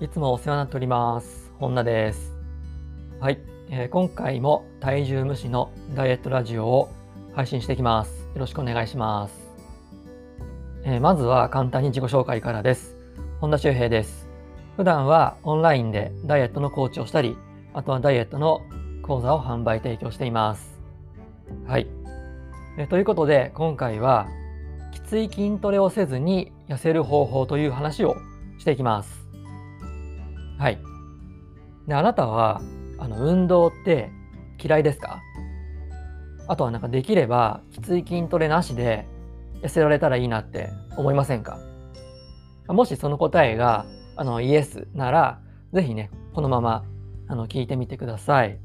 [0.00, 1.52] いつもお世話になっております。
[1.60, 2.32] 本田です。
[3.20, 3.38] はい、
[3.70, 6.88] えー今回も体重無視のダイエットラジオを
[7.32, 8.10] 配信していきます。
[8.34, 9.34] よろしくお願いします。
[10.82, 12.96] えーまずは簡単に自己紹介からです。
[13.40, 14.28] 本田修平です。
[14.76, 17.36] 普段はオンラインでダイエットのコーチをしたり、
[17.72, 18.62] あとはダイエットの
[19.00, 20.76] 講座を販売提供しています。
[21.68, 21.86] はい。
[22.78, 24.26] えーということで今回は
[24.92, 28.16] きつい筋トレをせずに痩せる方法という話を
[28.58, 29.23] していきます。
[30.58, 30.78] はい。
[31.86, 32.60] で、あなたは、
[32.98, 34.10] あの、運動って
[34.62, 35.20] 嫌いですか？
[36.46, 39.06] あとはなんかできれば、きつい筋トレなしで
[39.62, 41.58] 痩せられたらいいなって思いませんか？
[42.68, 43.86] もしその答えが、
[44.16, 45.40] あの、イエスなら、
[45.72, 46.84] ぜひね、このまま、
[47.26, 48.58] あの、聞いてみてください。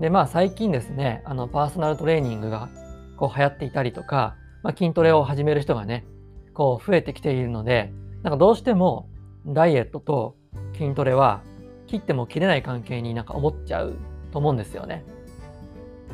[0.00, 2.68] で、まあ最近ですね、あの、パーソナルトレーニングが、
[3.16, 6.04] こう流行っていたりとか、まあ筋トレを始める人がね、
[6.52, 9.08] こう増えてきているので、なんかどうしても
[9.46, 10.36] ダイエットと
[10.74, 11.42] 筋トレは
[11.86, 13.96] 切っても切れない関係になんか思っちゃう
[14.32, 15.04] と思うんですよね。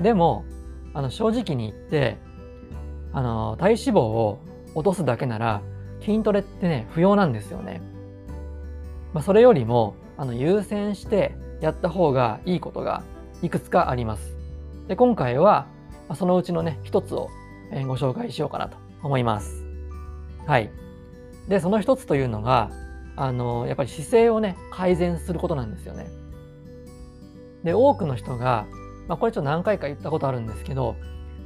[0.01, 0.45] でも、
[0.95, 2.19] あの正直に言って、
[3.13, 4.39] あの体脂肪を
[4.75, 5.63] 落とすだけなら
[6.01, 7.81] 筋トレってね、不要なんですよね。
[9.13, 13.03] まあ、それよりもあの優先してやった方がいいことが
[13.43, 14.37] いくつかあります。
[14.89, 15.67] で、今回は
[16.15, 17.29] そのうちのね、一つを
[17.87, 19.65] ご紹介しようかなと思います。
[20.47, 20.71] はい。
[21.49, 22.71] で、その一つというのが、
[23.21, 26.07] あの、やっぱり姿勢をね、改善することなんですよね。
[27.63, 28.67] で、多くの人が、
[29.09, 30.97] まあ、これちょっと何回か言ったことあるんですけど、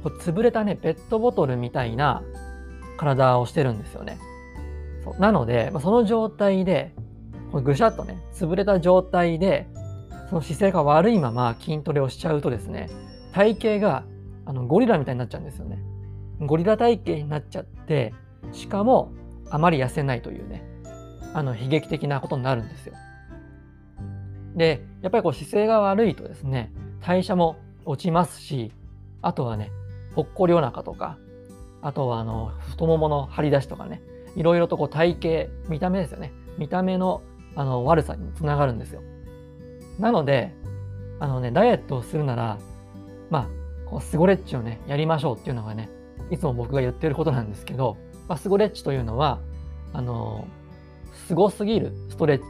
[0.01, 2.23] こう潰れたね、ペットボトルみたいな
[2.95, 4.19] 体をしてるんですよね。
[5.03, 6.95] そうなので、まあ、その状態で、
[7.51, 9.67] こうぐしゃっとね、潰れた状態で、
[10.29, 12.89] その姿勢が悪いまま筋トレをしちゃうとですね、
[13.33, 14.05] 体型が
[14.45, 15.77] あのゴリラみたいになっちゃうんですよね。
[16.39, 18.13] ゴリラ体型になっちゃって、
[18.53, 19.11] しかも
[19.49, 20.74] あまり痩せないというね、
[21.35, 22.93] あの悲劇的なことになるんですよ。
[24.55, 26.71] で、やっぱりこう姿勢が悪いとですね、
[27.05, 28.71] 代謝も落ちますし、
[29.21, 29.69] あとはね、
[30.15, 31.17] ぽっこりお腹とか、
[31.81, 34.01] あとはあの太ももの張り出しとかね、
[34.37, 36.31] いろいろとこう体型、見た目ですよね。
[36.57, 37.21] 見た目の
[37.57, 39.01] あの悪さにつながるんですよ。
[39.99, 40.53] なので、
[41.19, 42.59] あのね、ダイエットをするなら、
[43.29, 45.89] まあ、こうスゴレッチをね、やりましょうっていうのがね、
[46.31, 47.97] いつも僕が言ってることなんですけど、
[48.29, 49.41] まあ、スゴレッチというのは、
[49.91, 50.47] あの、
[51.27, 52.45] すごすぎるストレッチ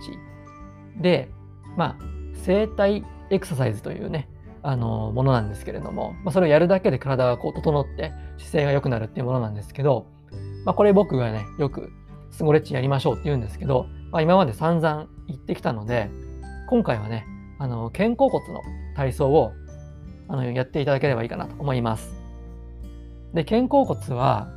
[1.02, 1.30] で、
[1.78, 2.06] まあ、
[2.44, 4.30] 整体エクササイズというね、
[4.63, 10.08] あの、ものなんですけれども、まあ、それをやるだけで体がこう整って姿勢が良くなるっていうものなんですけど、
[10.66, 11.91] まあ、これ僕がね、よく
[12.31, 16.09] スゴレッチやりましょうって言うんですけど、まあ、今まで散々言ってきたので、
[16.68, 17.25] 今回はね、
[17.59, 18.62] あの、肩甲骨の
[18.96, 19.53] 体操を
[20.28, 22.14] あのやっていただければいいかなと思います。
[23.34, 24.50] で、肩甲骨は、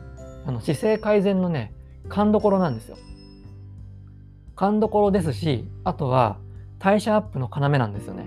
[0.47, 1.75] あの姿勢改善のね、
[2.09, 2.97] 勘どころなんですよ。
[4.59, 6.37] 勘どころですし、あとは
[6.81, 8.27] 代謝アップの要なんですよね。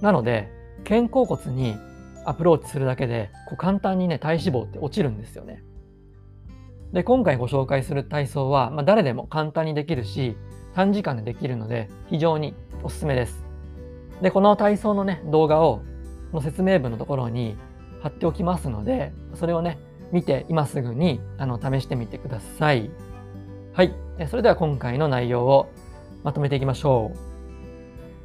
[0.00, 0.50] なので、
[0.82, 1.76] 肩甲骨に
[2.24, 5.62] アプローチするだけで、こう簡単にね、体脂肪って落ちるんですよね。
[6.92, 10.36] で、今回ご紹介する体操は、まあ、誰でも簡単にできるし、
[10.74, 12.52] 短時間でできるので、非常に
[12.82, 13.44] おすすめです。
[14.22, 15.80] で、この体操のね、動画を、
[16.32, 17.56] の説明文のところに
[18.02, 19.78] 貼っておきますので、それをね、
[20.10, 22.90] 見て今すぐにあの試してみてください。
[23.76, 23.94] はい。
[24.30, 25.68] それでは今回の内容を
[26.24, 27.12] まとめていきましょ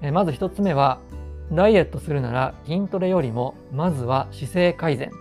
[0.01, 0.12] う。
[0.13, 1.01] まず一つ目は、
[1.51, 5.11] ダイエットするなら筋トレよりも、まずは姿勢改善。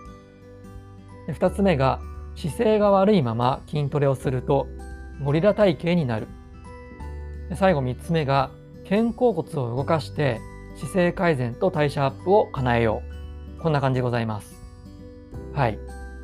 [1.27, 1.99] で二つ目が、
[2.37, 4.67] 姿勢が悪いまま筋トレをすると、
[5.21, 6.29] ゴリラ体型になる。
[7.55, 8.51] 最後三つ目が、
[8.87, 10.39] 肩甲骨を動かして
[10.77, 13.03] 姿勢改善と代謝アップを叶えよ
[13.59, 13.61] う。
[13.61, 14.55] こんな感じでございます。
[15.51, 15.77] はい。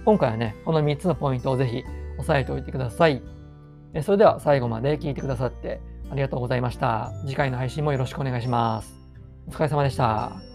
[0.06, 1.84] 今回はね、この3つのポイントをぜひ
[2.18, 3.22] 押さえておいてください。
[4.04, 7.12] それでは最後まで聞いてくださってありがとうございました。
[7.26, 8.94] 次回の配信もよろしくお願いします。
[9.48, 10.47] お疲れ様でした。